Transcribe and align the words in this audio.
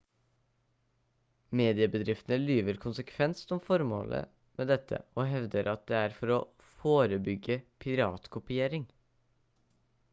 mediebedriftene 1.59 2.37
lyver 2.45 2.79
konsekvent 2.85 3.43
om 3.57 3.61
formålet 3.67 4.31
med 4.61 4.71
dette 4.73 5.01
og 5.23 5.29
hevder 5.33 5.69
at 5.75 5.83
det 5.91 5.99
er 6.05 6.15
for 6.21 6.33
å 6.37 6.39
«forebygge 6.71 7.59
piratkopiering» 7.85 8.89